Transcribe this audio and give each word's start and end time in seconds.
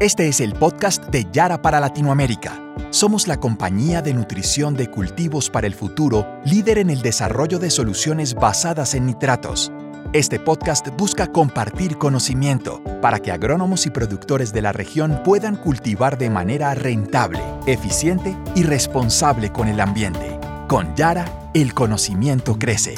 Este 0.00 0.28
es 0.28 0.40
el 0.40 0.52
podcast 0.52 1.06
de 1.06 1.26
Yara 1.32 1.60
para 1.60 1.80
Latinoamérica. 1.80 2.56
Somos 2.90 3.26
la 3.26 3.40
compañía 3.40 4.00
de 4.00 4.14
nutrición 4.14 4.74
de 4.76 4.88
cultivos 4.88 5.50
para 5.50 5.66
el 5.66 5.74
futuro, 5.74 6.24
líder 6.44 6.78
en 6.78 6.90
el 6.90 7.02
desarrollo 7.02 7.58
de 7.58 7.68
soluciones 7.68 8.36
basadas 8.36 8.94
en 8.94 9.06
nitratos. 9.06 9.72
Este 10.12 10.38
podcast 10.38 10.86
busca 10.96 11.32
compartir 11.32 11.98
conocimiento 11.98 12.80
para 13.02 13.18
que 13.18 13.32
agrónomos 13.32 13.86
y 13.86 13.90
productores 13.90 14.52
de 14.52 14.62
la 14.62 14.70
región 14.70 15.20
puedan 15.24 15.56
cultivar 15.56 16.16
de 16.16 16.30
manera 16.30 16.72
rentable, 16.76 17.42
eficiente 17.66 18.36
y 18.54 18.62
responsable 18.62 19.50
con 19.50 19.66
el 19.66 19.80
ambiente. 19.80 20.38
Con 20.68 20.94
Yara, 20.94 21.24
el 21.54 21.74
conocimiento 21.74 22.56
crece. 22.56 22.94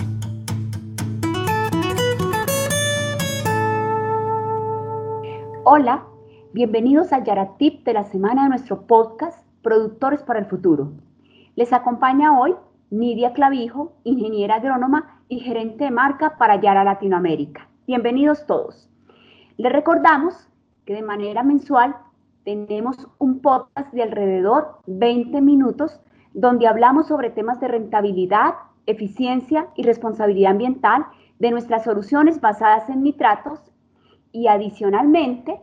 Hola, 5.64 6.04
bienvenidos 6.52 7.12
al 7.12 7.22
Yaratip 7.22 7.84
de 7.84 7.92
la 7.92 8.02
semana 8.02 8.42
de 8.42 8.48
nuestro 8.48 8.86
podcast 8.88 9.46
Productores 9.62 10.22
para 10.24 10.40
el 10.40 10.46
Futuro. 10.46 10.90
Les 11.54 11.72
acompaña 11.72 12.36
hoy 12.36 12.56
Nidia 12.90 13.32
Clavijo, 13.32 13.92
ingeniera 14.02 14.56
agrónoma 14.56 15.20
y 15.28 15.38
gerente 15.38 15.84
de 15.84 15.92
marca 15.92 16.38
para 16.38 16.60
Yara 16.60 16.82
Latinoamérica. 16.82 17.68
Bienvenidos 17.86 18.46
todos. 18.46 18.90
Les 19.58 19.72
recordamos 19.72 20.48
que 20.86 20.94
de 20.94 21.02
manera 21.02 21.44
mensual 21.44 21.94
tenemos 22.44 22.96
un 23.18 23.40
podcast 23.40 23.92
de 23.92 24.02
alrededor 24.02 24.80
20 24.86 25.40
minutos 25.40 26.00
donde 26.34 26.66
hablamos 26.66 27.06
sobre 27.06 27.30
temas 27.30 27.60
de 27.60 27.68
rentabilidad, 27.68 28.54
eficiencia 28.86 29.68
y 29.76 29.84
responsabilidad 29.84 30.50
ambiental 30.50 31.06
de 31.38 31.52
nuestras 31.52 31.84
soluciones 31.84 32.40
basadas 32.40 32.88
en 32.88 33.04
nitratos 33.04 33.60
y 34.32 34.48
adicionalmente, 34.48 35.60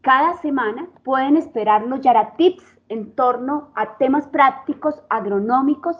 cada 0.00 0.36
semana 0.38 0.88
pueden 1.04 1.36
esperar 1.36 1.86
los 1.86 2.00
Yara 2.00 2.34
Tips 2.36 2.64
en 2.88 3.14
torno 3.14 3.70
a 3.74 3.96
temas 3.98 4.26
prácticos 4.28 5.02
agronómicos 5.08 5.96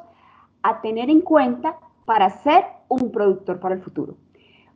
a 0.63 0.81
tener 0.81 1.11
en 1.11 1.21
cuenta 1.21 1.77
para 2.05 2.31
ser 2.31 2.65
un 2.89 3.13
productor 3.13 3.61
para 3.61 3.75
el 3.75 3.83
futuro. 3.83 4.17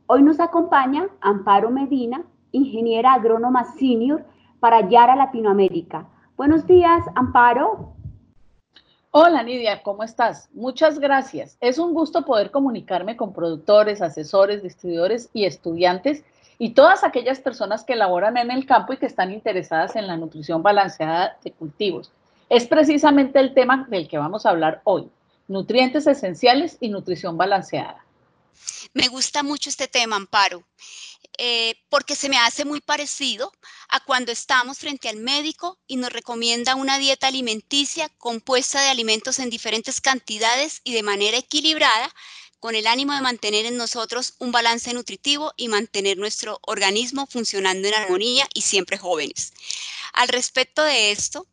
Hoy 0.07 0.21
nos 0.21 0.39
acompaña 0.39 1.09
Amparo 1.21 1.71
Medina, 1.71 2.23
ingeniera 2.51 3.13
agrónoma 3.13 3.65
senior 3.73 4.25
para 4.59 4.87
Yara 4.87 5.15
Latinoamérica. 5.15 6.07
Buenos 6.37 6.65
días, 6.65 7.03
Amparo. 7.15 7.93
Hola 9.11 9.43
Nidia, 9.43 9.81
¿cómo 9.81 10.03
estás? 10.03 10.49
Muchas 10.53 10.99
gracias. 10.99 11.57
Es 11.61 11.79
un 11.79 11.93
gusto 11.93 12.25
poder 12.25 12.51
comunicarme 12.51 13.15
con 13.15 13.33
productores, 13.33 14.01
asesores, 14.01 14.61
distribuidores 14.61 15.29
y 15.33 15.45
estudiantes 15.45 16.23
y 16.57 16.73
todas 16.73 17.03
aquellas 17.03 17.39
personas 17.39 17.83
que 17.83 17.95
laboran 17.95 18.37
en 18.37 18.51
el 18.51 18.65
campo 18.65 18.93
y 18.93 18.97
que 18.97 19.05
están 19.05 19.31
interesadas 19.31 19.95
en 19.95 20.07
la 20.07 20.17
nutrición 20.17 20.63
balanceada 20.63 21.37
de 21.43 21.51
cultivos. 21.51 22.11
Es 22.49 22.67
precisamente 22.67 23.39
el 23.39 23.53
tema 23.53 23.85
del 23.89 24.07
que 24.07 24.17
vamos 24.17 24.45
a 24.45 24.51
hablar 24.51 24.81
hoy, 24.83 25.09
nutrientes 25.47 26.07
esenciales 26.07 26.77
y 26.79 26.89
nutrición 26.89 27.37
balanceada. 27.37 28.05
Me 28.93 29.07
gusta 29.07 29.43
mucho 29.43 29.69
este 29.69 29.87
tema, 29.87 30.15
Amparo, 30.15 30.63
eh, 31.37 31.75
porque 31.89 32.15
se 32.15 32.29
me 32.29 32.37
hace 32.37 32.63
muy 32.63 32.79
parecido 32.79 33.51
a 33.89 33.99
cuando 33.99 34.31
estamos 34.31 34.79
frente 34.79 35.09
al 35.09 35.17
médico 35.17 35.77
y 35.87 35.97
nos 35.97 36.13
recomienda 36.13 36.75
una 36.75 36.97
dieta 36.97 37.27
alimenticia 37.27 38.09
compuesta 38.17 38.81
de 38.81 38.89
alimentos 38.89 39.39
en 39.39 39.49
diferentes 39.49 39.99
cantidades 39.99 40.79
y 40.83 40.93
de 40.93 41.03
manera 41.03 41.37
equilibrada 41.37 42.09
con 42.65 42.73
el 42.73 42.87
ánimo 42.87 43.13
de 43.13 43.21
mantener 43.21 43.67
en 43.67 43.77
nosotros 43.77 44.33
un 44.39 44.51
balance 44.51 44.91
nutritivo 44.91 45.53
y 45.55 45.67
mantener 45.67 46.17
nuestro 46.17 46.57
organismo 46.63 47.27
funcionando 47.27 47.87
en 47.87 47.93
armonía 47.93 48.49
y 48.55 48.61
siempre 48.63 48.97
jóvenes. 48.97 49.53
Al 50.13 50.29
respecto 50.29 50.81
de 50.81 51.11
esto, 51.11 51.45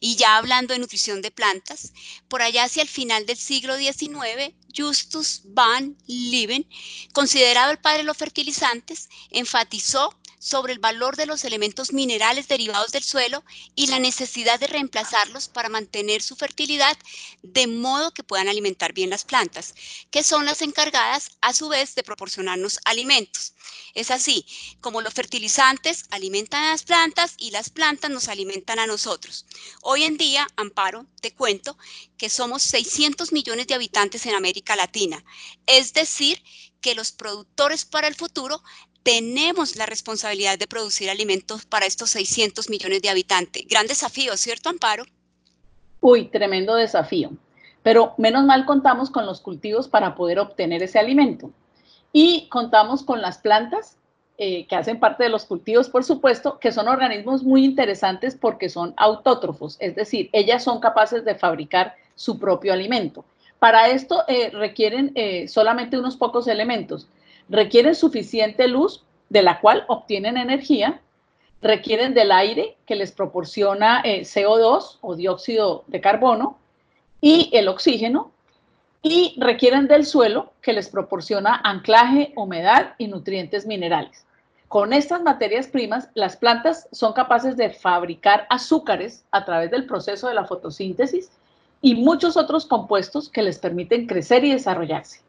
y 0.00 0.16
ya 0.16 0.36
hablando 0.36 0.74
de 0.74 0.78
nutrición 0.78 1.22
de 1.22 1.30
plantas, 1.30 1.94
por 2.28 2.42
allá 2.42 2.64
hacia 2.64 2.82
el 2.82 2.90
final 2.90 3.24
del 3.24 3.38
siglo 3.38 3.74
XIX, 3.78 4.52
Justus 4.76 5.40
van 5.44 5.96
Lieben, 6.06 6.68
considerado 7.14 7.70
el 7.70 7.78
padre 7.78 8.00
de 8.00 8.04
los 8.04 8.18
fertilizantes, 8.18 9.08
enfatizó 9.30 10.14
sobre 10.40 10.72
el 10.72 10.78
valor 10.78 11.16
de 11.16 11.26
los 11.26 11.44
elementos 11.44 11.92
minerales 11.92 12.48
derivados 12.48 12.92
del 12.92 13.04
suelo 13.04 13.44
y 13.76 13.86
la 13.88 13.98
necesidad 13.98 14.58
de 14.58 14.66
reemplazarlos 14.66 15.48
para 15.48 15.68
mantener 15.68 16.22
su 16.22 16.34
fertilidad 16.34 16.96
de 17.42 17.66
modo 17.66 18.10
que 18.10 18.24
puedan 18.24 18.48
alimentar 18.48 18.94
bien 18.94 19.10
las 19.10 19.24
plantas, 19.24 19.74
que 20.10 20.24
son 20.24 20.46
las 20.46 20.62
encargadas 20.62 21.32
a 21.42 21.52
su 21.52 21.68
vez 21.68 21.94
de 21.94 22.02
proporcionarnos 22.02 22.80
alimentos. 22.86 23.54
Es 23.94 24.10
así, 24.10 24.46
como 24.80 25.02
los 25.02 25.12
fertilizantes 25.12 26.06
alimentan 26.10 26.64
a 26.64 26.70
las 26.70 26.84
plantas 26.84 27.34
y 27.36 27.50
las 27.50 27.68
plantas 27.68 28.10
nos 28.10 28.28
alimentan 28.28 28.78
a 28.78 28.86
nosotros. 28.86 29.44
Hoy 29.82 30.04
en 30.04 30.16
día, 30.16 30.46
Amparo, 30.56 31.06
te 31.20 31.34
cuento 31.34 31.76
que 32.16 32.30
somos 32.30 32.62
600 32.62 33.32
millones 33.32 33.66
de 33.66 33.74
habitantes 33.74 34.24
en 34.24 34.34
América 34.34 34.74
Latina, 34.74 35.22
es 35.66 35.92
decir, 35.92 36.42
que 36.80 36.94
los 36.94 37.12
productores 37.12 37.84
para 37.84 38.08
el 38.08 38.14
futuro 38.14 38.62
tenemos 39.02 39.76
la 39.76 39.86
responsabilidad 39.86 40.58
de 40.58 40.66
producir 40.66 41.10
alimentos 41.10 41.64
para 41.66 41.86
estos 41.86 42.10
600 42.10 42.68
millones 42.70 43.02
de 43.02 43.10
habitantes. 43.10 43.66
Gran 43.68 43.86
desafío, 43.86 44.36
¿cierto, 44.36 44.68
Amparo? 44.68 45.04
Uy, 46.00 46.26
tremendo 46.26 46.74
desafío. 46.74 47.32
Pero 47.82 48.14
menos 48.18 48.44
mal 48.44 48.66
contamos 48.66 49.10
con 49.10 49.26
los 49.26 49.40
cultivos 49.40 49.88
para 49.88 50.14
poder 50.14 50.38
obtener 50.38 50.82
ese 50.82 50.98
alimento. 50.98 51.50
Y 52.12 52.48
contamos 52.48 53.02
con 53.02 53.22
las 53.22 53.38
plantas 53.38 53.96
eh, 54.36 54.66
que 54.66 54.76
hacen 54.76 54.98
parte 54.98 55.24
de 55.24 55.28
los 55.28 55.44
cultivos, 55.44 55.88
por 55.88 56.02
supuesto, 56.02 56.58
que 56.58 56.72
son 56.72 56.88
organismos 56.88 57.42
muy 57.42 57.64
interesantes 57.64 58.34
porque 58.34 58.68
son 58.68 58.94
autótrofos, 58.96 59.76
es 59.80 59.94
decir, 59.94 60.30
ellas 60.32 60.64
son 60.64 60.80
capaces 60.80 61.26
de 61.26 61.34
fabricar 61.34 61.94
su 62.14 62.38
propio 62.38 62.72
alimento. 62.72 63.24
Para 63.58 63.90
esto 63.90 64.24
eh, 64.28 64.48
requieren 64.48 65.12
eh, 65.14 65.46
solamente 65.46 65.98
unos 65.98 66.16
pocos 66.16 66.48
elementos 66.48 67.06
requieren 67.50 67.94
suficiente 67.94 68.68
luz 68.68 69.04
de 69.28 69.42
la 69.42 69.60
cual 69.60 69.84
obtienen 69.88 70.38
energía, 70.38 71.00
requieren 71.60 72.14
del 72.14 72.32
aire 72.32 72.76
que 72.86 72.96
les 72.96 73.12
proporciona 73.12 74.00
eh, 74.04 74.22
CO2 74.22 74.98
o 75.02 75.14
dióxido 75.14 75.84
de 75.88 76.00
carbono 76.00 76.58
y 77.20 77.50
el 77.52 77.68
oxígeno, 77.68 78.32
y 79.02 79.34
requieren 79.38 79.88
del 79.88 80.04
suelo 80.04 80.52
que 80.60 80.72
les 80.72 80.88
proporciona 80.88 81.60
anclaje, 81.64 82.32
humedad 82.36 82.94
y 82.98 83.08
nutrientes 83.08 83.66
minerales. 83.66 84.26
Con 84.68 84.92
estas 84.92 85.22
materias 85.22 85.66
primas, 85.66 86.08
las 86.14 86.36
plantas 86.36 86.86
son 86.92 87.12
capaces 87.12 87.56
de 87.56 87.70
fabricar 87.70 88.46
azúcares 88.50 89.24
a 89.30 89.44
través 89.44 89.70
del 89.70 89.86
proceso 89.86 90.28
de 90.28 90.34
la 90.34 90.44
fotosíntesis 90.44 91.30
y 91.80 91.94
muchos 91.94 92.36
otros 92.36 92.66
compuestos 92.66 93.28
que 93.28 93.42
les 93.42 93.58
permiten 93.58 94.06
crecer 94.06 94.44
y 94.44 94.52
desarrollarse. 94.52 95.22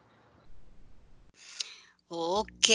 Ok, 2.14 2.68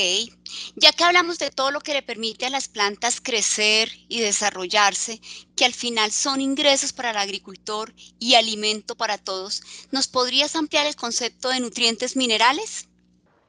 ya 0.77 0.91
que 0.93 1.03
hablamos 1.03 1.37
de 1.37 1.51
todo 1.51 1.69
lo 1.69 1.79
que 1.79 1.93
le 1.93 2.01
permite 2.01 2.47
a 2.47 2.49
las 2.49 2.67
plantas 2.67 3.21
crecer 3.21 3.87
y 4.07 4.19
desarrollarse, 4.19 5.21
que 5.55 5.63
al 5.63 5.73
final 5.73 6.09
son 6.09 6.41
ingresos 6.41 6.91
para 6.91 7.11
el 7.11 7.17
agricultor 7.17 7.93
y 8.17 8.33
alimento 8.33 8.95
para 8.95 9.19
todos, 9.19 9.61
¿nos 9.91 10.07
podrías 10.07 10.55
ampliar 10.55 10.87
el 10.87 10.95
concepto 10.95 11.49
de 11.49 11.59
nutrientes 11.59 12.17
minerales? 12.17 12.89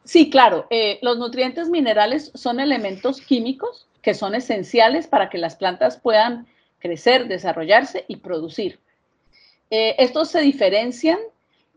Sí, 0.04 0.28
claro. 0.28 0.66
Eh, 0.68 0.98
los 1.00 1.16
nutrientes 1.16 1.70
minerales 1.70 2.32
son 2.34 2.60
elementos 2.60 3.22
químicos 3.22 3.86
que 4.02 4.12
son 4.12 4.34
esenciales 4.34 5.06
para 5.06 5.30
que 5.30 5.38
las 5.38 5.56
plantas 5.56 5.96
puedan 5.96 6.46
crecer, 6.80 7.28
desarrollarse 7.28 8.04
y 8.08 8.16
producir. 8.16 8.78
Eh, 9.70 9.96
estos 9.98 10.28
se 10.28 10.42
diferencian 10.42 11.18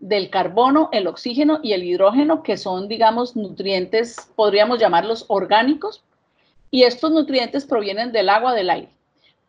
del 0.02 0.32
carbono, 0.32 0.90
el 0.92 1.08
oxígeno 1.08 1.60
y 1.64 1.74
el 1.74 1.84
hidrógeno, 1.84 2.44
que 2.44 2.58
son, 2.58 2.88
digamos, 2.88 3.36
nutrientes, 3.36 4.18
podríamos 4.36 4.80
llamarlos 4.80 5.26
orgánicos, 5.28 6.04
y 6.72 6.84
estos 6.84 7.12
nutrientes 7.12 7.66
provienen 7.66 8.12
del 8.12 8.30
agua, 8.30 8.54
del 8.54 8.70
aire, 8.70 8.90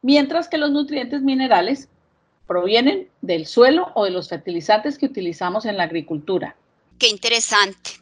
mientras 0.03 0.49
que 0.49 0.59
los 0.59 0.71
nutrientes 0.71 1.23
minerales 1.23 1.89
provienen 2.47 3.09
del 3.23 3.47
suelo 3.47 3.93
o 3.95 4.05
de 4.05 4.11
los 4.11 4.29
fertilizantes 4.29 4.99
que 4.99 5.07
utilizamos 5.07 5.65
en 5.65 5.77
la 5.77 5.85
agricultura. 5.85 6.55
Qué 6.99 7.09
interesante. 7.09 7.93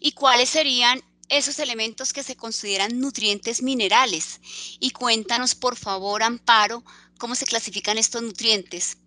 ¿Y 0.00 0.12
cuáles 0.12 0.50
serían 0.50 1.00
esos 1.28 1.58
elementos 1.58 2.12
que 2.12 2.22
se 2.22 2.36
consideran 2.36 3.00
nutrientes 3.00 3.62
minerales? 3.62 4.40
Y 4.78 4.90
cuéntanos, 4.90 5.54
por 5.54 5.76
favor, 5.76 6.22
Amparo, 6.22 6.84
cómo 7.18 7.34
se 7.34 7.46
clasifican 7.46 7.98
estos 7.98 8.22
nutrientes. 8.22 8.98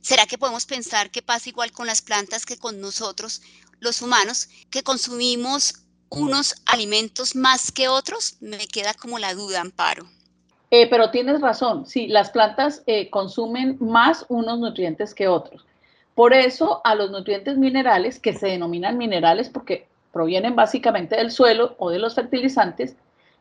¿Será 0.00 0.26
que 0.26 0.38
podemos 0.38 0.66
pensar 0.66 1.10
que 1.10 1.22
pasa 1.22 1.48
igual 1.48 1.72
con 1.72 1.86
las 1.86 2.02
plantas 2.02 2.46
que 2.46 2.56
con 2.56 2.80
nosotros, 2.80 3.42
los 3.80 4.02
humanos, 4.02 4.48
que 4.70 4.82
consumimos 4.82 5.74
unos 6.08 6.54
alimentos 6.66 7.36
más 7.36 7.72
que 7.72 7.88
otros? 7.88 8.36
Me 8.40 8.66
queda 8.68 8.94
como 8.94 9.18
la 9.18 9.34
duda, 9.34 9.60
Amparo. 9.60 10.08
Eh, 10.70 10.86
pero 10.88 11.10
tienes 11.10 11.40
razón, 11.40 11.86
sí, 11.86 12.08
las 12.08 12.30
plantas 12.30 12.82
eh, 12.86 13.08
consumen 13.08 13.78
más 13.80 14.26
unos 14.28 14.58
nutrientes 14.58 15.14
que 15.14 15.28
otros. 15.28 15.64
Por 16.14 16.34
eso 16.34 16.80
a 16.84 16.94
los 16.94 17.10
nutrientes 17.10 17.56
minerales, 17.56 18.18
que 18.18 18.34
se 18.34 18.48
denominan 18.48 18.98
minerales 18.98 19.48
porque 19.48 19.86
provienen 20.12 20.56
básicamente 20.56 21.16
del 21.16 21.30
suelo 21.30 21.74
o 21.78 21.90
de 21.90 21.98
los 21.98 22.14
fertilizantes, 22.14 22.96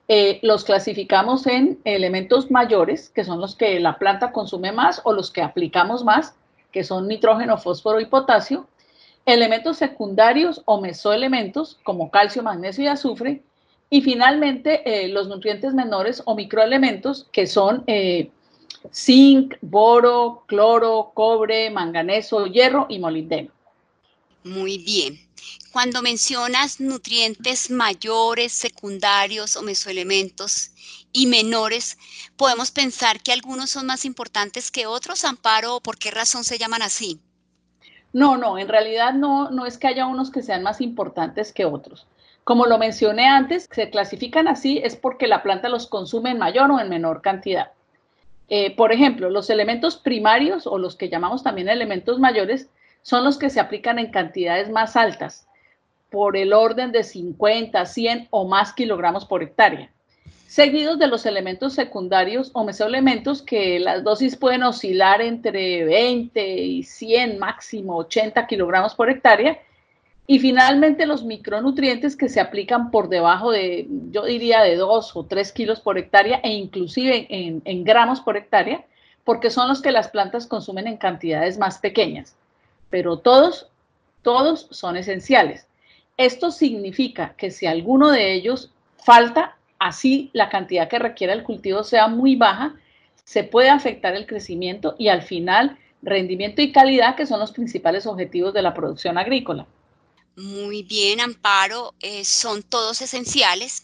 eh, 0.08 0.40
los 0.42 0.64
clasificamos 0.64 1.48
en 1.48 1.80
elementos 1.84 2.50
mayores, 2.50 3.10
que 3.10 3.26
son 3.26 3.42
los 3.42 3.56
que 3.56 3.78
la 3.80 3.98
planta 3.98 4.32
consume 4.32 4.72
más 4.72 5.02
o 5.04 5.12
los 5.12 5.32
que 5.32 5.42
aplicamos 5.42 6.06
más, 6.06 6.34
que 6.72 6.84
son 6.84 7.08
nitrógeno, 7.08 7.58
fósforo 7.58 8.00
y 8.00 8.06
potasio, 8.06 8.68
elementos 9.26 9.78
secundarios 9.78 10.62
o 10.66 10.80
mesoelementos 10.80 11.80
como 11.84 12.12
calcio, 12.12 12.44
magnesio 12.44 12.86
y 12.86 12.88
azufre, 12.88 13.44
y 13.90 14.02
finalmente 14.02 14.82
eh, 14.86 15.08
los 15.08 15.28
nutrientes 15.28 15.74
menores 15.74 16.22
o 16.26 16.36
microelementos 16.36 17.28
que 17.32 17.48
son 17.48 17.84
eh, 17.88 18.32
zinc, 18.94 19.56
boro, 19.62 20.44
cloro, 20.46 21.12
cobre, 21.14 21.70
manganeso, 21.70 22.48
hierro 22.48 22.86
y 22.90 23.00
molibdeno. 23.00 23.52
Muy 24.44 24.78
bien. 24.78 25.20
Cuando 25.72 26.02
mencionas 26.02 26.80
nutrientes 26.80 27.70
mayores, 27.70 28.52
secundarios 28.54 29.56
o 29.56 29.62
mesoelementos 29.62 30.72
y 31.14 31.28
menores, 31.28 31.98
¿podemos 32.36 32.72
pensar 32.72 33.22
que 33.22 33.32
algunos 33.32 33.70
son 33.70 33.86
más 33.86 34.06
importantes 34.06 34.72
que 34.72 34.88
otros, 34.88 35.26
Amparo, 35.26 35.76
o 35.76 35.82
por 35.82 35.98
qué 35.98 36.12
razón 36.12 36.44
se 36.44 36.58
llaman 36.58 36.82
así? 36.82 37.20
No, 38.14 38.38
no, 38.38 38.58
en 38.58 38.68
realidad 38.68 39.14
no, 39.14 39.52
no 39.52 39.66
es 39.66 39.78
que 39.78 39.88
haya 39.88 40.08
unos 40.08 40.32
que 40.32 40.42
sean 40.42 40.64
más 40.64 40.82
importantes 40.82 41.54
que 41.54 41.66
otros. 41.66 42.08
Como 42.44 42.66
lo 42.66 42.78
mencioné 42.78 43.28
antes, 43.28 43.68
se 43.70 43.90
clasifican 43.90 44.48
así 44.48 44.80
es 44.82 44.96
porque 44.96 45.28
la 45.28 45.44
planta 45.44 45.68
los 45.68 45.86
consume 45.88 46.32
en 46.32 46.38
mayor 46.38 46.72
o 46.72 46.80
en 46.80 46.88
menor 46.88 47.22
cantidad. 47.22 47.72
Eh, 48.48 48.74
por 48.76 48.94
ejemplo, 48.94 49.30
los 49.30 49.50
elementos 49.50 49.98
primarios 49.98 50.66
o 50.66 50.78
los 50.78 50.96
que 50.96 51.10
llamamos 51.10 51.44
también 51.44 51.68
elementos 51.68 52.20
mayores 52.20 52.70
son 53.08 53.24
los 53.24 53.38
que 53.38 53.50
se 53.50 53.62
aplican 53.62 54.00
en 54.00 54.12
cantidades 54.12 54.70
más 54.70 54.98
altas, 54.98 55.48
por 56.10 56.36
el 56.36 56.52
orden 56.52 56.92
de 56.92 57.06
50, 57.06 57.86
100 57.86 58.28
o 58.32 58.46
más 58.46 58.74
kilogramos 58.74 59.24
por 59.24 59.42
hectárea, 59.42 59.90
seguidos 60.46 61.00
de 61.00 61.08
los 61.08 61.26
elementos 61.26 61.72
secundarios 61.72 62.52
o 62.54 62.66
mesoelementos 62.66 63.42
que 63.42 63.80
las 63.80 64.04
dosis 64.04 64.36
pueden 64.36 64.64
oscilar 64.64 65.22
entre 65.22 65.86
20 65.86 66.58
y 66.58 66.84
100, 66.84 67.40
máximo 67.40 67.96
80 67.96 68.46
kilogramos 68.46 68.94
por 68.94 69.10
hectárea, 69.10 69.58
y 70.28 70.40
finalmente 70.40 71.06
los 71.06 71.24
micronutrientes 71.24 72.18
que 72.18 72.28
se 72.28 72.42
aplican 72.42 72.92
por 72.92 73.08
debajo 73.08 73.52
de, 73.52 73.88
yo 74.12 74.26
diría, 74.26 74.64
de 74.64 74.76
2 74.76 75.16
o 75.16 75.26
3 75.26 75.54
kilos 75.54 75.80
por 75.80 75.98
hectárea 75.98 76.42
e 76.44 76.50
inclusive 76.50 77.26
en, 77.30 77.62
en, 77.64 77.86
gramos 77.86 78.20
por 78.20 78.36
hectárea, 78.36 78.84
porque 79.24 79.50
son 79.50 79.70
los 79.70 79.82
que 79.82 79.94
las 79.94 80.10
plantas 80.10 80.46
consumen 80.46 80.88
en 80.88 80.98
cantidades 80.98 81.58
más 81.58 81.78
pequeñas. 81.78 82.36
Pero 82.90 83.20
todos, 83.20 83.70
todos 84.22 84.68
son 84.72 84.98
esenciales. 84.98 85.68
Esto 86.18 86.52
significa 86.52 87.36
que 87.38 87.52
si 87.52 87.68
alguno 87.68 88.12
de 88.12 88.34
ellos 88.34 88.72
falta, 88.98 89.58
así 89.80 90.30
la 90.34 90.50
cantidad 90.50 90.88
que 90.88 91.00
requiere 91.00 91.34
el 91.34 91.44
cultivo 91.44 91.84
sea 91.84 92.08
muy 92.08 92.36
baja, 92.36 92.76
se 93.24 93.44
puede 93.44 93.70
afectar 93.70 94.16
el 94.16 94.26
crecimiento 94.26 94.96
y 94.98 95.10
al 95.10 95.22
final 95.22 95.78
rendimiento 96.02 96.62
y 96.62 96.72
calidad, 96.72 97.16
que 97.16 97.26
son 97.26 97.40
los 97.40 97.52
principales 97.52 98.08
objetivos 98.08 98.54
de 98.54 98.62
la 98.62 98.74
producción 98.74 99.18
agrícola. 99.18 99.68
Muy 100.38 100.84
bien, 100.84 101.20
Amparo, 101.20 101.96
eh, 102.00 102.24
son 102.24 102.62
todos 102.62 103.02
esenciales. 103.02 103.82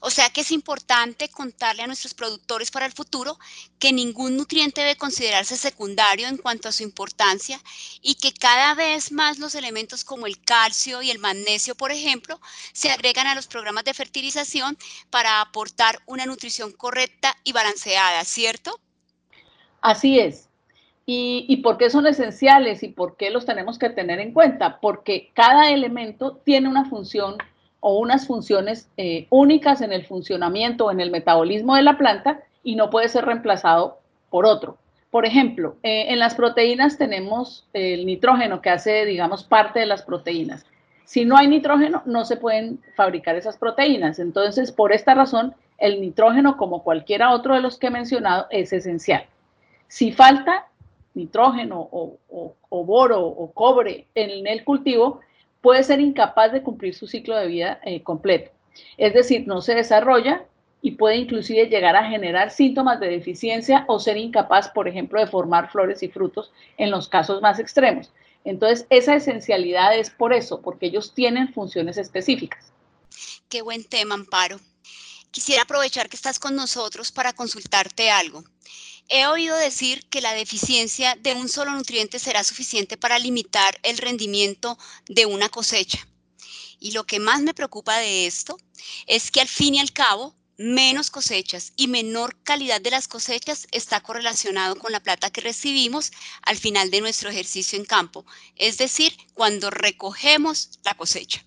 O 0.00 0.08
sea 0.08 0.30
que 0.30 0.40
es 0.40 0.50
importante 0.50 1.28
contarle 1.28 1.82
a 1.82 1.86
nuestros 1.86 2.14
productores 2.14 2.70
para 2.70 2.86
el 2.86 2.92
futuro 2.92 3.38
que 3.78 3.92
ningún 3.92 4.38
nutriente 4.38 4.80
debe 4.80 4.96
considerarse 4.96 5.54
secundario 5.54 6.28
en 6.28 6.38
cuanto 6.38 6.70
a 6.70 6.72
su 6.72 6.82
importancia 6.82 7.60
y 8.00 8.14
que 8.14 8.32
cada 8.32 8.74
vez 8.74 9.12
más 9.12 9.38
los 9.38 9.54
elementos 9.54 10.02
como 10.02 10.26
el 10.26 10.42
calcio 10.42 11.02
y 11.02 11.10
el 11.10 11.18
magnesio, 11.18 11.74
por 11.74 11.92
ejemplo, 11.92 12.40
se 12.72 12.90
agregan 12.90 13.26
a 13.26 13.34
los 13.34 13.46
programas 13.46 13.84
de 13.84 13.92
fertilización 13.92 14.78
para 15.10 15.42
aportar 15.42 16.00
una 16.06 16.24
nutrición 16.24 16.72
correcta 16.72 17.36
y 17.44 17.52
balanceada, 17.52 18.24
¿cierto? 18.24 18.80
Así 19.82 20.18
es. 20.18 20.48
¿Y, 21.04 21.56
por 21.58 21.78
qué 21.78 21.90
son 21.90 22.06
esenciales 22.06 22.82
y 22.82 22.88
por 22.88 23.16
qué 23.16 23.30
los 23.30 23.44
tenemos 23.44 23.78
que 23.78 23.90
tener 23.90 24.20
en 24.20 24.32
cuenta? 24.32 24.78
Porque 24.80 25.30
cada 25.34 25.70
elemento 25.70 26.40
tiene 26.44 26.68
una 26.68 26.84
función 26.84 27.36
o 27.80 27.98
unas 27.98 28.28
funciones 28.28 28.88
eh, 28.96 29.26
únicas 29.28 29.80
en 29.80 29.92
el 29.92 30.06
funcionamiento 30.06 30.86
o 30.86 30.90
en 30.92 31.00
el 31.00 31.10
metabolismo 31.10 31.74
de 31.74 31.82
la 31.82 31.98
planta 31.98 32.40
y 32.62 32.76
no 32.76 32.88
puede 32.90 33.08
ser 33.08 33.24
reemplazado 33.24 33.98
por 34.30 34.46
otro. 34.46 34.78
Por 35.10 35.26
ejemplo, 35.26 35.76
eh, 35.82 36.06
en 36.08 36.20
las 36.20 36.36
proteínas 36.36 36.96
tenemos 36.96 37.66
el 37.72 38.06
nitrógeno 38.06 38.62
que 38.62 38.70
hace, 38.70 39.04
digamos, 39.04 39.42
parte 39.44 39.80
de 39.80 39.86
las 39.86 40.02
proteínas. 40.02 40.64
Si 41.04 41.24
no 41.24 41.36
hay 41.36 41.48
nitrógeno, 41.48 42.02
no 42.06 42.24
se 42.24 42.36
pueden 42.36 42.80
fabricar 42.94 43.36
esas 43.36 43.58
proteínas. 43.58 44.18
Entonces, 44.18 44.72
por 44.72 44.92
esta 44.92 45.14
razón, 45.14 45.54
el 45.76 46.00
nitrógeno, 46.00 46.56
como 46.56 46.82
cualquiera 46.82 47.32
otro 47.32 47.54
de 47.54 47.60
los 47.60 47.76
que 47.76 47.88
he 47.88 47.90
mencionado, 47.90 48.46
es 48.50 48.72
esencial. 48.72 49.26
Si 49.88 50.12
falta, 50.12 50.68
nitrógeno 51.14 51.88
o, 51.90 52.84
boro 52.84 53.26
o 53.26 53.52
cobre 53.52 54.06
en 54.14 54.46
el 54.46 54.64
cultivo, 54.64 55.20
puede 55.60 55.84
ser 55.84 56.00
incapaz 56.00 56.52
de 56.52 56.62
cumplir 56.62 56.94
su 56.94 57.06
ciclo 57.06 57.36
de 57.36 57.46
vida 57.46 57.80
eh, 57.84 58.02
completo. 58.02 58.50
Es 58.96 59.14
decir, 59.14 59.46
no 59.46 59.60
se 59.60 59.74
desarrolla 59.74 60.44
y 60.80 60.92
puede 60.92 61.16
inclusive 61.16 61.68
llegar 61.68 61.94
a 61.96 62.08
generar 62.08 62.50
síntomas 62.50 62.98
de 62.98 63.08
deficiencia 63.08 63.84
o 63.86 64.00
ser 64.00 64.16
incapaz, 64.16 64.68
por 64.68 64.88
ejemplo, 64.88 65.20
de 65.20 65.28
formar 65.28 65.70
flores 65.70 66.02
y 66.02 66.08
frutos 66.08 66.52
en 66.76 66.90
los 66.90 67.08
casos 67.08 67.40
más 67.40 67.58
extremos. 67.58 68.12
Entonces, 68.44 68.86
esa 68.90 69.14
esencialidad 69.14 69.96
es 69.96 70.10
por 70.10 70.32
eso, 70.32 70.60
porque 70.60 70.86
ellos 70.86 71.14
tienen 71.14 71.52
funciones 71.52 71.98
específicas. 71.98 72.72
Qué 73.48 73.62
buen 73.62 73.84
tema, 73.84 74.14
Amparo. 74.14 74.58
Quisiera 75.30 75.62
aprovechar 75.62 76.08
que 76.08 76.16
estás 76.16 76.38
con 76.38 76.56
nosotros 76.56 77.12
para 77.12 77.32
consultarte 77.32 78.10
algo. 78.10 78.42
He 79.08 79.26
oído 79.26 79.56
decir 79.56 80.06
que 80.08 80.20
la 80.20 80.34
deficiencia 80.34 81.16
de 81.20 81.34
un 81.34 81.48
solo 81.48 81.72
nutriente 81.72 82.18
será 82.18 82.44
suficiente 82.44 82.96
para 82.96 83.18
limitar 83.18 83.78
el 83.82 83.98
rendimiento 83.98 84.78
de 85.06 85.26
una 85.26 85.48
cosecha. 85.48 86.06
Y 86.78 86.92
lo 86.92 87.04
que 87.04 87.20
más 87.20 87.42
me 87.42 87.54
preocupa 87.54 87.98
de 87.98 88.26
esto 88.26 88.56
es 89.06 89.30
que 89.30 89.40
al 89.40 89.48
fin 89.48 89.74
y 89.74 89.80
al 89.80 89.92
cabo, 89.92 90.34
menos 90.56 91.10
cosechas 91.10 91.72
y 91.76 91.88
menor 91.88 92.36
calidad 92.42 92.80
de 92.80 92.90
las 92.90 93.08
cosechas 93.08 93.66
está 93.72 94.00
correlacionado 94.00 94.76
con 94.76 94.92
la 94.92 95.00
plata 95.00 95.30
que 95.30 95.40
recibimos 95.40 96.12
al 96.42 96.56
final 96.56 96.90
de 96.90 97.00
nuestro 97.00 97.30
ejercicio 97.30 97.78
en 97.78 97.84
campo, 97.84 98.24
es 98.56 98.78
decir, 98.78 99.12
cuando 99.34 99.70
recogemos 99.70 100.70
la 100.84 100.94
cosecha. 100.94 101.44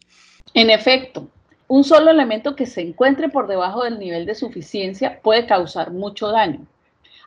En 0.54 0.70
efecto, 0.70 1.30
un 1.68 1.84
solo 1.84 2.12
elemento 2.12 2.56
que 2.56 2.66
se 2.66 2.82
encuentre 2.82 3.30
por 3.30 3.48
debajo 3.48 3.84
del 3.84 4.00
nivel 4.00 4.26
de 4.26 4.36
suficiencia 4.36 5.22
puede 5.22 5.48
causar 5.48 5.92
mucho 5.92 6.28
daño. 6.28 6.66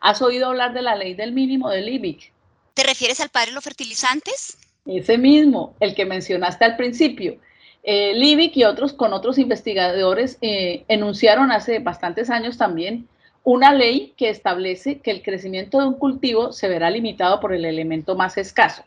¿Has 0.00 0.22
oído 0.22 0.48
hablar 0.48 0.72
de 0.74 0.82
la 0.82 0.96
ley 0.96 1.14
del 1.14 1.32
mínimo 1.32 1.70
del 1.70 1.88
IBIC? 1.88 2.32
¿Te 2.74 2.82
refieres 2.84 3.20
al 3.20 3.28
padre 3.28 3.50
de 3.50 3.54
los 3.54 3.64
fertilizantes? 3.64 4.58
Ese 4.86 5.18
mismo, 5.18 5.74
el 5.80 5.94
que 5.94 6.06
mencionaste 6.06 6.64
al 6.64 6.76
principio. 6.76 7.38
Eh, 7.82 8.14
Libic 8.14 8.56
y 8.56 8.64
otros 8.64 8.92
con 8.92 9.12
otros 9.12 9.38
investigadores 9.38 10.38
eh, 10.40 10.84
enunciaron 10.88 11.50
hace 11.50 11.78
bastantes 11.78 12.28
años 12.30 12.58
también 12.58 13.08
una 13.44 13.72
ley 13.72 14.12
que 14.16 14.28
establece 14.28 15.00
que 15.00 15.10
el 15.10 15.22
crecimiento 15.22 15.80
de 15.80 15.86
un 15.86 15.94
cultivo 15.94 16.52
se 16.52 16.68
verá 16.68 16.90
limitado 16.90 17.40
por 17.40 17.54
el 17.54 17.64
elemento 17.64 18.14
más 18.14 18.36
escaso. 18.36 18.84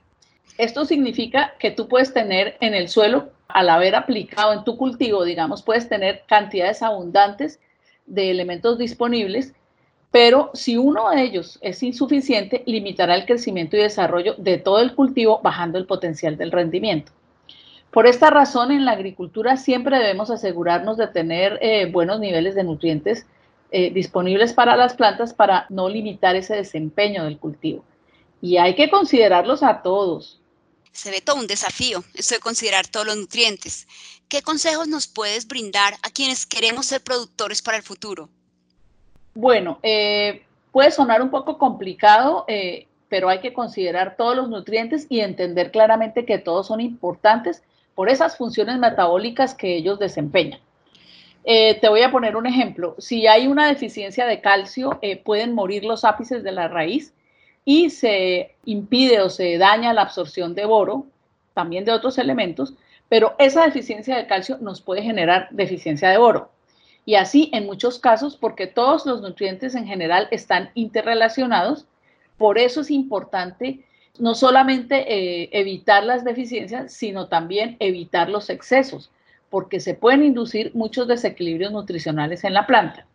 Esto 0.57 0.85
significa 0.85 1.55
que 1.57 1.71
tú 1.71 1.87
puedes 1.87 2.13
tener 2.13 2.57
en 2.59 2.75
el 2.75 2.87
suelo, 2.87 3.31
al 3.47 3.69
haber 3.69 3.95
aplicado 3.95 4.53
en 4.53 4.63
tu 4.63 4.77
cultivo, 4.77 5.23
digamos, 5.23 5.63
puedes 5.63 5.89
tener 5.89 6.23
cantidades 6.27 6.83
abundantes 6.83 7.59
de 8.05 8.29
elementos 8.29 8.77
disponibles 8.77 9.53
pero 10.11 10.51
si 10.53 10.75
uno 10.77 11.09
de 11.09 11.23
ellos 11.23 11.57
es 11.61 11.81
insuficiente, 11.81 12.63
limitará 12.65 13.15
el 13.15 13.25
crecimiento 13.25 13.77
y 13.77 13.79
desarrollo 13.79 14.35
de 14.37 14.57
todo 14.57 14.79
el 14.79 14.93
cultivo, 14.93 15.39
bajando 15.41 15.77
el 15.77 15.85
potencial 15.85 16.37
del 16.37 16.51
rendimiento. 16.51 17.13
Por 17.91 18.07
esta 18.07 18.29
razón, 18.29 18.71
en 18.71 18.85
la 18.85 18.91
agricultura 18.91 19.57
siempre 19.57 19.97
debemos 19.97 20.29
asegurarnos 20.29 20.97
de 20.97 21.07
tener 21.07 21.57
eh, 21.61 21.89
buenos 21.91 22.19
niveles 22.19 22.55
de 22.55 22.63
nutrientes 22.63 23.25
eh, 23.71 23.91
disponibles 23.91 24.53
para 24.53 24.75
las 24.75 24.95
plantas 24.95 25.33
para 25.33 25.65
no 25.69 25.87
limitar 25.87 26.35
ese 26.35 26.55
desempeño 26.55 27.23
del 27.23 27.37
cultivo. 27.37 27.83
Y 28.41 28.57
hay 28.57 28.75
que 28.75 28.89
considerarlos 28.89 29.63
a 29.63 29.81
todos. 29.81 30.41
Se 30.91 31.09
ve 31.09 31.21
todo 31.21 31.37
un 31.37 31.47
desafío, 31.47 32.03
esto 32.15 32.35
de 32.35 32.41
considerar 32.41 32.87
todos 32.87 33.07
los 33.07 33.15
nutrientes. 33.15 33.87
¿Qué 34.27 34.41
consejos 34.41 34.89
nos 34.89 35.07
puedes 35.07 35.47
brindar 35.47 35.93
a 36.01 36.09
quienes 36.09 36.45
queremos 36.45 36.85
ser 36.85 37.01
productores 37.01 37.61
para 37.61 37.77
el 37.77 37.83
futuro? 37.83 38.29
Bueno, 39.33 39.79
eh, 39.81 40.43
puede 40.71 40.91
sonar 40.91 41.21
un 41.21 41.29
poco 41.29 41.57
complicado, 41.57 42.43
eh, 42.47 42.87
pero 43.07 43.29
hay 43.29 43.39
que 43.39 43.53
considerar 43.53 44.15
todos 44.17 44.35
los 44.35 44.49
nutrientes 44.49 45.07
y 45.09 45.21
entender 45.21 45.71
claramente 45.71 46.25
que 46.25 46.37
todos 46.37 46.67
son 46.67 46.81
importantes 46.81 47.63
por 47.95 48.09
esas 48.09 48.37
funciones 48.37 48.77
metabólicas 48.77 49.53
que 49.53 49.75
ellos 49.75 49.99
desempeñan. 49.99 50.59
Eh, 51.43 51.79
te 51.79 51.89
voy 51.89 52.01
a 52.01 52.11
poner 52.11 52.35
un 52.35 52.45
ejemplo. 52.45 52.95
Si 52.99 53.25
hay 53.25 53.47
una 53.47 53.67
deficiencia 53.67 54.25
de 54.25 54.41
calcio, 54.41 54.99
pueden 55.23 55.53
morir 55.53 55.83
los 55.83 56.05
ápices 56.05 56.43
de 56.43 56.51
la 56.51 56.67
raíz 56.67 57.13
y 57.65 57.89
se 57.89 58.55
impide 58.65 59.21
o 59.21 59.29
se 59.29 59.57
daña 59.57 59.93
la 59.93 60.03
absorción 60.03 60.55
de 60.55 60.65
boro, 60.65 61.05
también 61.53 61.85
de 61.85 61.91
otros 61.91 62.17
elementos, 62.17 62.75
pero 63.09 63.35
esa 63.39 63.65
deficiencia 63.65 64.15
de 64.17 64.27
calcio 64.27 64.57
nos 64.59 64.81
puede 64.81 65.01
generar 65.01 65.47
deficiencia 65.51 66.09
de 66.09 66.17
boro. 66.17 66.49
Y 67.05 67.15
así 67.15 67.49
en 67.53 67.65
muchos 67.65 67.99
casos, 67.99 68.37
porque 68.37 68.67
todos 68.67 69.05
los 69.05 69.21
nutrientes 69.21 69.75
en 69.75 69.87
general 69.87 70.27
están 70.31 70.69
interrelacionados, 70.75 71.85
por 72.37 72.57
eso 72.57 72.81
es 72.81 72.91
importante 72.91 73.85
no 74.19 74.35
solamente 74.35 75.05
eh, 75.07 75.49
evitar 75.51 76.03
las 76.03 76.23
deficiencias, 76.23 76.93
sino 76.93 77.27
también 77.27 77.77
evitar 77.79 78.29
los 78.29 78.49
excesos, 78.49 79.09
porque 79.49 79.79
se 79.79 79.95
pueden 79.95 80.23
inducir 80.23 80.71
muchos 80.75 81.07
desequilibrios 81.07 81.71
nutricionales 81.71 82.43
en 82.43 82.53
la 82.53 82.67
planta. 82.67 83.05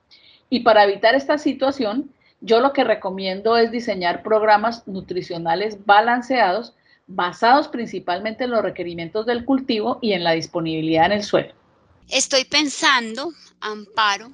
Y 0.50 0.60
para 0.60 0.84
evitar 0.84 1.14
esta 1.14 1.38
situación, 1.38 2.10
yo 2.40 2.60
lo 2.60 2.72
que 2.72 2.84
recomiendo 2.84 3.56
es 3.56 3.70
diseñar 3.70 4.22
programas 4.22 4.86
nutricionales 4.86 5.84
balanceados 5.84 6.74
basados 7.06 7.68
principalmente 7.68 8.44
en 8.44 8.50
los 8.50 8.62
requerimientos 8.62 9.26
del 9.26 9.44
cultivo 9.44 9.98
y 10.00 10.12
en 10.12 10.24
la 10.24 10.32
disponibilidad 10.32 11.06
en 11.06 11.12
el 11.12 11.22
suelo. 11.22 11.54
Estoy 12.08 12.44
pensando, 12.44 13.32
Amparo, 13.60 14.30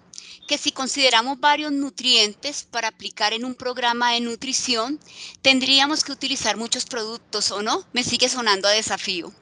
que 0.46 0.58
si 0.58 0.72
consideramos 0.72 1.40
varios 1.40 1.72
nutrientes 1.72 2.64
para 2.64 2.88
aplicar 2.88 3.32
en 3.32 3.44
un 3.44 3.54
programa 3.54 4.12
de 4.12 4.20
nutrición, 4.20 4.98
tendríamos 5.40 6.04
que 6.04 6.12
utilizar 6.12 6.56
muchos 6.56 6.84
productos, 6.84 7.50
¿o 7.50 7.62
no? 7.62 7.82
Me 7.92 8.02
sigue 8.02 8.28
sonando 8.28 8.68
a 8.68 8.72
desafío. 8.72 9.32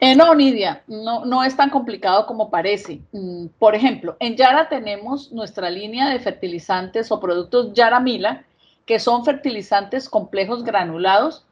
Eh, 0.00 0.14
no, 0.14 0.34
Nidia, 0.34 0.82
no, 0.88 1.42
es 1.44 1.56
tan 1.56 1.70
complicado 1.70 2.26
como 2.26 2.50
parece. 2.50 3.00
Mm, 3.12 3.46
por 3.58 3.74
ejemplo, 3.74 4.16
en 4.20 4.36
Yara 4.36 4.68
tenemos 4.68 5.32
nuestra 5.32 5.70
línea 5.70 6.10
de 6.10 6.18
fertilizantes 6.18 7.10
o 7.10 7.20
productos 7.20 7.72
Yara 7.72 8.00
Mila, 8.00 8.44
que 8.84 8.98
son 8.98 9.24
fertilizantes 9.24 10.08
complejos 10.08 10.64
granulados 10.64 11.44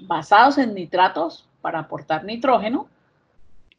basados 0.00 0.58
en 0.58 0.74
nitratos 0.74 1.46
para 1.60 1.80
aportar 1.80 2.24
nitrógeno, 2.24 2.88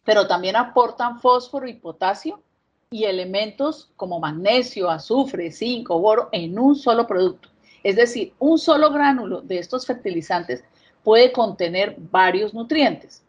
pero 0.08 0.26
también 0.26 0.56
aportan 0.56 1.20
fósforo 1.20 1.68
y 1.68 1.74
potasio 1.74 2.42
y 2.90 3.04
elementos 3.04 3.92
como 3.98 4.22
magnesio, 4.22 4.90
azufre, 4.90 5.52
zinc, 5.52 5.90
boro 5.90 6.30
en 6.32 6.58
un 6.58 6.78
solo 6.78 7.06
producto. 7.06 7.50
Es 7.84 7.98
decir, 7.98 8.32
un 8.40 8.58
solo 8.58 8.90
gránulo 8.90 9.42
de 9.42 9.60
estos 9.60 9.86
fertilizantes 9.86 10.64
puede 11.04 11.34
contener 11.34 11.98
varios 11.98 12.54
nutrientes. 12.54 13.22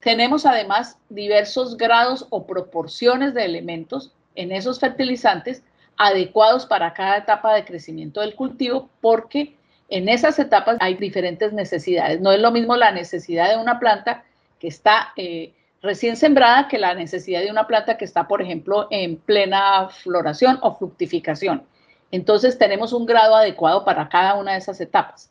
Tenemos 0.00 0.46
además 0.46 0.98
diversos 1.10 1.76
grados 1.76 2.26
o 2.30 2.44
proporciones 2.44 3.32
de 3.32 3.44
elementos 3.44 4.12
en 4.34 4.50
esos 4.50 4.80
fertilizantes 4.80 5.62
adecuados 5.96 6.66
para 6.66 6.92
cada 6.92 7.18
etapa 7.18 7.54
de 7.54 7.64
crecimiento 7.64 8.20
del 8.20 8.34
cultivo 8.34 8.90
porque 9.00 9.54
en 9.88 10.08
esas 10.08 10.40
etapas 10.40 10.76
hay 10.80 10.94
diferentes 10.94 11.52
necesidades. 11.52 12.20
No 12.20 12.32
es 12.32 12.40
lo 12.40 12.50
mismo 12.50 12.74
la 12.74 12.90
necesidad 12.90 13.48
de 13.50 13.62
una 13.62 13.78
planta 13.78 14.24
que 14.58 14.66
está 14.66 15.12
eh, 15.16 15.54
recién 15.82 16.16
sembrada 16.16 16.68
que 16.68 16.78
la 16.78 16.94
necesidad 16.94 17.40
de 17.40 17.50
una 17.50 17.66
planta 17.66 17.96
que 17.96 18.04
está, 18.04 18.28
por 18.28 18.42
ejemplo, 18.42 18.86
en 18.90 19.16
plena 19.16 19.88
floración 19.88 20.58
o 20.62 20.74
fructificación. 20.76 21.62
Entonces 22.10 22.58
tenemos 22.58 22.92
un 22.92 23.06
grado 23.06 23.34
adecuado 23.36 23.84
para 23.84 24.08
cada 24.08 24.34
una 24.34 24.52
de 24.52 24.58
esas 24.58 24.80
etapas. 24.80 25.30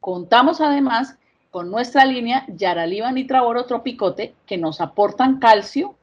Contamos 0.00 0.60
además 0.60 1.16
con 1.50 1.70
nuestra 1.70 2.04
línea 2.04 2.44
Yaraliva 2.48 3.10
Nitraboro 3.10 3.64
Tropicote 3.64 4.34
que 4.46 4.58
nos 4.58 4.80
aportan 4.80 5.38
calcio, 5.38 5.94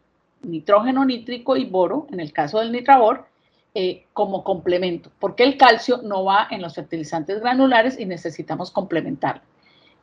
nitrógeno 0.42 1.06
nítrico 1.06 1.56
y 1.56 1.66
boro, 1.66 2.08
en 2.12 2.20
el 2.20 2.34
caso 2.34 2.60
del 2.60 2.72
nitrabor, 2.72 3.28
eh, 3.74 4.06
como 4.14 4.44
complemento, 4.44 5.12
porque 5.20 5.44
el 5.44 5.58
calcio 5.58 6.00
no 6.02 6.24
va 6.24 6.48
en 6.50 6.62
los 6.62 6.76
fertilizantes 6.76 7.42
granulares 7.42 8.00
y 8.00 8.06
necesitamos 8.06 8.72
complementarlo. 8.72 9.42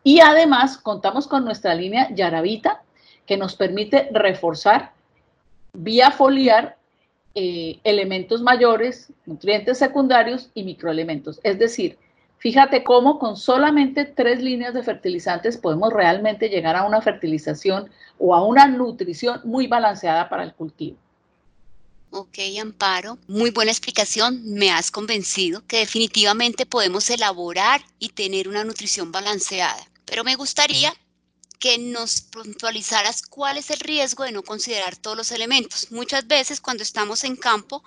Y 0.05 0.21
además 0.21 0.79
contamos 0.79 1.27
con 1.27 1.45
nuestra 1.45 1.75
línea 1.75 2.09
Yaravita, 2.15 2.83
que 3.27 3.37
nos 3.37 3.55
permite 3.57 4.09
reforzar 4.13 4.93
vía 5.73 6.11
foliar 6.11 6.77
eh, 7.35 7.79
elementos 7.85 8.43
mayores, 8.43 9.11
nutrientes 9.25 9.79
secundarios 9.79 10.51
y 10.55 10.65
microelementos. 10.65 11.41
Es 11.43 11.59
decir, 11.59 11.99
fíjate 12.39 12.85
cómo 12.85 13.19
con 13.19 13.37
solamente 13.37 14.05
tres 14.05 14.43
líneas 14.43 14.75
de 14.75 14.83
fertilizantes 14.83 15.57
podemos 15.57 15.93
realmente 15.93 16.51
llegar 16.51 16.77
a 16.77 16.85
una 16.85 17.01
fertilización 17.01 17.91
o 18.19 18.35
a 18.35 18.45
una 18.45 18.67
nutrición 18.67 19.41
muy 19.45 19.67
balanceada 19.67 20.29
para 20.29 20.43
el 20.43 20.53
cultivo. 20.53 20.99
Ok, 22.11 22.39
Amparo, 22.61 23.17
muy 23.27 23.51
buena 23.51 23.71
explicación. 23.71 24.43
Me 24.45 24.71
has 24.71 24.91
convencido 24.91 25.67
que 25.67 25.79
definitivamente 25.79 26.67
podemos 26.67 27.09
elaborar 27.09 27.81
y 27.99 28.11
tener 28.11 28.49
una 28.49 28.65
nutrición 28.65 29.11
balanceada. 29.11 29.89
Pero 30.05 30.23
me 30.23 30.37
gustaría 30.37 30.93
que 31.63 31.79
nos 31.79 32.23
puntualizaras 32.23 33.23
cuál 33.23 33.57
es 33.57 33.71
el 33.71 33.79
riesgo 33.79 34.25
de 34.25 34.33
no 34.33 34.43
considerar 34.43 34.97
todos 34.97 35.17
los 35.17 35.31
elementos. 35.31 35.93
Muchas 35.93 36.27
veces 36.27 36.61
cuando 36.61 36.83
estamos 36.83 37.23
en 37.23 37.37
campo 37.37 37.85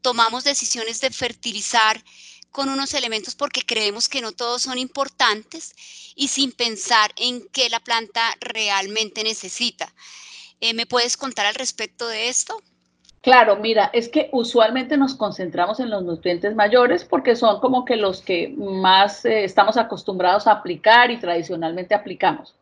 tomamos 0.00 0.44
decisiones 0.44 1.02
de 1.02 1.10
fertilizar 1.10 2.02
con 2.50 2.70
unos 2.70 2.94
elementos 2.94 3.34
porque 3.34 3.66
creemos 3.66 4.08
que 4.08 4.22
no 4.22 4.32
todos 4.32 4.62
son 4.62 4.78
importantes 4.78 5.74
y 6.16 6.28
sin 6.28 6.52
pensar 6.52 7.12
en 7.16 7.46
qué 7.52 7.68
la 7.68 7.80
planta 7.80 8.22
realmente 8.40 9.22
necesita. 9.22 9.92
Eh, 10.62 10.72
¿Me 10.72 10.86
puedes 10.86 11.18
contar 11.18 11.44
al 11.44 11.54
respecto 11.54 12.08
de 12.08 12.30
esto? 12.30 12.62
Claro, 13.20 13.56
mira, 13.56 13.90
es 13.92 14.08
que 14.08 14.30
usualmente 14.32 14.96
nos 14.96 15.14
concentramos 15.14 15.80
en 15.80 15.90
los 15.90 16.02
nutrientes 16.02 16.54
mayores 16.54 17.04
porque 17.04 17.36
son 17.36 17.60
como 17.60 17.84
que 17.84 17.96
los 17.96 18.22
que 18.22 18.54
más 18.56 19.26
eh, 19.26 19.44
estamos 19.44 19.76
acostumbrados 19.76 20.46
a 20.46 20.52
aplicar 20.52 21.10
y 21.10 21.20
tradicionalmente 21.20 21.94
aplicamos 21.94 22.54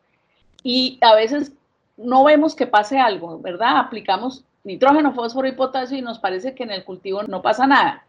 y 0.63 0.97
a 1.01 1.15
veces 1.15 1.53
no 1.97 2.23
vemos 2.23 2.55
que 2.55 2.67
pase 2.67 2.99
algo, 2.99 3.39
¿verdad? 3.39 3.77
Aplicamos 3.77 4.43
nitrógeno, 4.63 5.13
fósforo 5.13 5.47
y 5.47 5.53
potasio 5.53 5.97
y 5.97 6.01
nos 6.01 6.19
parece 6.19 6.53
que 6.53 6.63
en 6.63 6.71
el 6.71 6.83
cultivo 6.83 7.23
no 7.23 7.41
pasa 7.41 7.65
nada. 7.65 8.05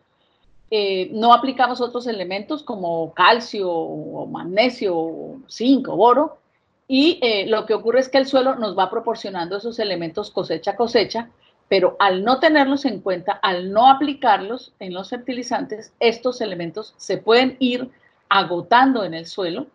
Eh, 0.70 1.10
no 1.12 1.32
aplicamos 1.32 1.80
otros 1.80 2.06
elementos 2.06 2.62
como 2.62 3.14
calcio 3.14 4.26
magnesio, 4.26 5.40
zinc 5.48 5.88
o 5.88 5.96
boro, 5.96 6.38
y 6.86 7.18
eh, 7.22 7.46
lo 7.46 7.64
que 7.64 7.74
ocurre 7.74 8.00
es 8.00 8.08
que 8.08 8.18
el 8.18 8.26
suelo 8.26 8.54
nos 8.56 8.76
va 8.76 8.90
proporcionando 8.90 9.56
esos 9.56 9.78
elementos 9.78 10.30
cosecha 10.30 10.72
a 10.72 10.76
cosecha, 10.76 11.30
pero 11.68 11.96
al 11.98 12.24
no 12.24 12.40
tenerlos 12.40 12.84
en 12.86 13.00
cuenta, 13.00 13.32
al 13.32 13.72
no 13.72 13.88
aplicarlos 13.88 14.72
en 14.78 14.94
los 14.94 15.10
fertilizantes, 15.10 15.92
estos 16.00 16.40
elementos 16.40 16.94
se 16.96 17.18
pueden 17.18 17.56
ir 17.60 17.90
agotando 18.28 19.04
en 19.04 19.14
el 19.14 19.26
suelo 19.26 19.66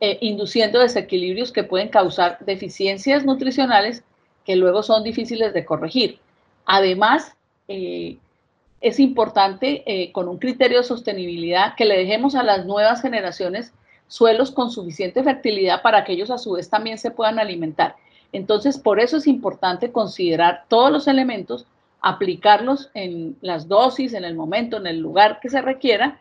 eh, 0.00 0.18
induciendo 0.20 0.78
desequilibrios 0.78 1.50
que 1.50 1.64
pueden 1.64 1.88
causar 1.88 2.38
deficiencias 2.46 3.24
nutricionales 3.24 4.04
que 4.44 4.56
luego 4.56 4.82
son 4.82 5.02
difíciles 5.02 5.52
de 5.52 5.64
corregir. 5.64 6.20
Además, 6.64 7.34
eh, 7.66 8.16
es 8.80 9.00
importante 9.00 9.82
eh, 9.86 10.12
con 10.12 10.28
un 10.28 10.38
criterio 10.38 10.78
de 10.78 10.84
sostenibilidad 10.84 11.74
que 11.74 11.84
le 11.84 11.98
dejemos 11.98 12.34
a 12.34 12.42
las 12.42 12.64
nuevas 12.64 13.02
generaciones 13.02 13.72
suelos 14.06 14.50
con 14.52 14.70
suficiente 14.70 15.22
fertilidad 15.22 15.82
para 15.82 16.04
que 16.04 16.12
ellos 16.12 16.30
a 16.30 16.38
su 16.38 16.52
vez 16.52 16.70
también 16.70 16.96
se 16.98 17.10
puedan 17.10 17.38
alimentar. 17.38 17.96
Entonces, 18.32 18.78
por 18.78 19.00
eso 19.00 19.16
es 19.16 19.26
importante 19.26 19.90
considerar 19.90 20.64
todos 20.68 20.92
los 20.92 21.08
elementos, 21.08 21.66
aplicarlos 22.00 22.90
en 22.94 23.36
las 23.40 23.66
dosis, 23.68 24.12
en 24.14 24.24
el 24.24 24.34
momento, 24.34 24.76
en 24.76 24.86
el 24.86 25.00
lugar 25.00 25.40
que 25.40 25.48
se 25.48 25.60
requiera 25.60 26.20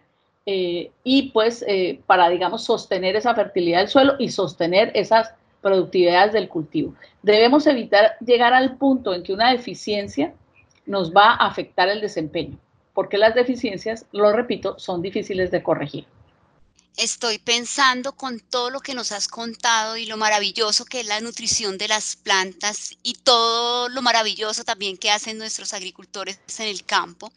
eh, 0.50 0.92
y 1.04 1.24
pues 1.32 1.64
eh, 1.68 2.00
para, 2.08 2.30
digamos, 2.30 2.64
sostener 2.64 3.18
esa 3.18 3.36
fertilidad 3.36 3.80
del 3.80 3.90
suelo 3.90 4.16
y 4.18 4.30
sostener 4.30 4.92
esas 4.96 5.34
productividades 5.62 6.32
del 6.32 6.48
cultivo. 6.48 6.96
Debemos 7.22 7.68
evitar 7.68 8.16
llegar 8.22 8.54
al 8.54 8.78
punto 8.78 9.14
en 9.14 9.24
que 9.24 9.34
una 9.34 9.52
deficiencia 9.52 10.34
nos 10.86 11.14
va 11.14 11.32
a 11.34 11.48
afectar 11.48 11.90
el 11.90 12.00
desempeño, 12.00 12.58
porque 12.94 13.18
las 13.18 13.36
deficiencias, 13.36 14.06
lo 14.14 14.32
repito, 14.32 14.80
son 14.80 15.02
difíciles 15.02 15.52
de 15.52 15.62
corregir. 15.62 16.06
Estoy 16.96 17.40
pensando 17.40 18.14
con 18.14 18.40
todo 18.40 18.70
lo 18.70 18.80
que 18.80 18.96
nos 18.96 19.12
has 19.12 19.28
contado 19.28 19.98
y 19.98 20.06
lo 20.06 20.16
maravilloso 20.16 20.86
que 20.86 21.02
es 21.02 21.08
la 21.08 21.20
nutrición 21.20 21.78
de 21.78 21.90
las 21.90 22.16
plantas 22.16 22.96
y 23.04 23.16
todo 23.16 23.90
lo 23.90 24.02
maravilloso 24.02 24.64
también 24.64 24.98
que 24.98 25.12
hacen 25.12 25.38
nuestros 25.38 25.74
agricultores 25.74 26.40
en 26.58 26.68
el 26.68 26.86
campo. 26.86 27.34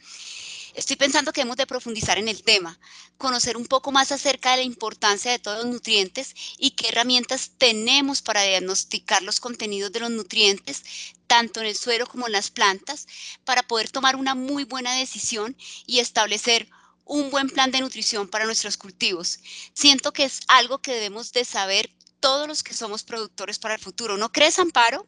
Estoy 0.74 0.96
pensando 0.96 1.32
que 1.32 1.40
hemos 1.40 1.56
de 1.56 1.66
profundizar 1.66 2.18
en 2.18 2.28
el 2.28 2.42
tema, 2.42 2.78
conocer 3.18 3.56
un 3.56 3.66
poco 3.66 3.92
más 3.92 4.12
acerca 4.12 4.52
de 4.52 4.58
la 4.58 4.62
importancia 4.62 5.30
de 5.30 5.38
todos 5.38 5.64
los 5.64 5.72
nutrientes 5.72 6.34
y 6.58 6.70
qué 6.70 6.88
herramientas 6.88 7.52
tenemos 7.58 8.22
para 8.22 8.42
diagnosticar 8.42 9.22
los 9.22 9.40
contenidos 9.40 9.92
de 9.92 10.00
los 10.00 10.10
nutrientes, 10.10 10.84
tanto 11.26 11.60
en 11.60 11.66
el 11.66 11.76
suelo 11.76 12.06
como 12.06 12.26
en 12.26 12.32
las 12.32 12.50
plantas, 12.50 13.06
para 13.44 13.62
poder 13.62 13.90
tomar 13.90 14.16
una 14.16 14.34
muy 14.34 14.64
buena 14.64 14.94
decisión 14.94 15.56
y 15.86 15.98
establecer 15.98 16.68
un 17.04 17.30
buen 17.30 17.50
plan 17.50 17.72
de 17.72 17.80
nutrición 17.80 18.28
para 18.28 18.44
nuestros 18.44 18.76
cultivos. 18.76 19.40
Siento 19.74 20.12
que 20.12 20.24
es 20.24 20.40
algo 20.46 20.78
que 20.78 20.94
debemos 20.94 21.32
de 21.32 21.44
saber 21.44 21.90
todos 22.20 22.46
los 22.46 22.62
que 22.62 22.74
somos 22.74 23.02
productores 23.02 23.58
para 23.58 23.74
el 23.74 23.80
futuro. 23.80 24.16
¿No 24.16 24.30
crees, 24.30 24.58
Amparo? 24.58 25.06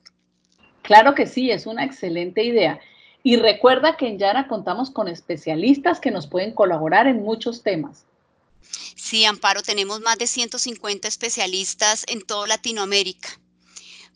Claro 0.82 1.14
que 1.14 1.26
sí, 1.26 1.50
es 1.50 1.66
una 1.66 1.84
excelente 1.84 2.42
idea. 2.42 2.80
Y 3.22 3.36
recuerda 3.36 3.96
que 3.96 4.08
en 4.08 4.18
Yara 4.18 4.48
contamos 4.48 4.90
con 4.90 5.08
especialistas 5.08 6.00
que 6.00 6.10
nos 6.10 6.26
pueden 6.26 6.52
colaborar 6.52 7.06
en 7.06 7.22
muchos 7.22 7.62
temas. 7.62 8.04
Sí, 8.96 9.24
Amparo, 9.24 9.62
tenemos 9.62 10.00
más 10.00 10.18
de 10.18 10.26
150 10.26 11.06
especialistas 11.06 12.04
en 12.08 12.22
toda 12.22 12.46
Latinoamérica. 12.46 13.28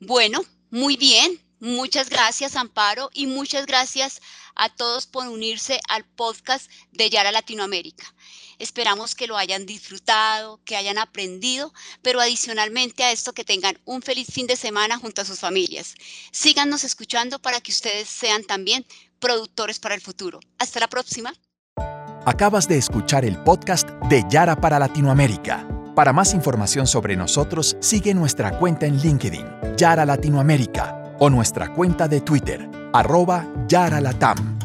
Bueno, 0.01 0.41
muy 0.71 0.97
bien, 0.97 1.41
Muchas 1.67 2.11
gracias, 2.11 2.55
Amparo, 2.55 3.11
y 3.13 3.27
muchas 3.27 3.67
gracias 3.67 4.21
a 4.55 4.69
todos 4.69 5.09
por 5.09 5.27
unirse 5.27 5.81
al 5.89 6.05
podcast 6.05 6.71
de 6.93 7.11
Yara 7.11 7.33
Latinoamérica. 7.33 8.05
Esperamos 8.61 9.17
que 9.17 9.27
lo 9.27 9.37
hayan 9.37 9.67
disfrutado, 9.67 10.61
que 10.65 10.77
hayan 10.77 10.97
aprendido, 10.97 11.75
pero 12.03 12.21
adicionalmente 12.21 13.03
a 13.03 13.11
esto 13.11 13.33
que 13.33 13.43
tengan 13.43 13.81
un 13.85 14.01
feliz 14.01 14.29
fin 14.31 14.47
de 14.47 14.55
semana 14.55 14.97
junto 14.97 15.23
a 15.23 15.25
sus 15.25 15.41
familias. 15.41 15.97
Síganos 16.31 16.85
escuchando 16.85 17.41
para 17.41 17.61
que 17.61 17.73
ustedes 17.73 18.09
sean 18.09 18.45
también 18.45 18.87
productores 19.19 19.81
para 19.81 19.97
el 19.97 20.01
futuro. 20.01 20.39
Hasta 20.61 20.79
la 20.79 20.87
próxima. 20.87 21.35
Acabas 22.25 22.69
de 22.69 22.79
escuchar 22.79 23.25
el 23.25 23.43
podcast 23.43 23.89
de 24.09 24.23
Yara 24.31 24.55
para 24.61 24.79
Latinoamérica. 24.79 25.67
Para 25.97 26.13
más 26.13 26.33
información 26.33 26.87
sobre 26.87 27.17
nosotros, 27.17 27.77
sigue 27.81 28.15
nuestra 28.15 28.57
cuenta 28.57 28.87
en 28.87 28.99
LinkedIn, 28.99 29.77
Yara 29.77 30.05
Latinoamérica, 30.05 31.06
o 31.19 31.31
nuestra 31.31 31.73
cuenta 31.73 32.09
de 32.09 32.21
Twitter, 32.21 32.69
arroba 32.93 33.45
Yara 33.69 34.01
Latam. 34.01 34.56